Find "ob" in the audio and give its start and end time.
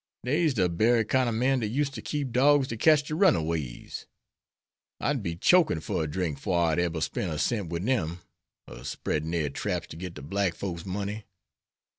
1.27-1.35